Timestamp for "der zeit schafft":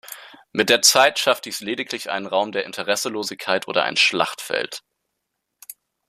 0.71-1.45